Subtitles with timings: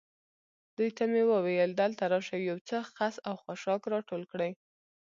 [0.77, 4.51] دوی ته مې وویل: دلته راشئ، یو څه خس او خاشاک را ټول کړئ.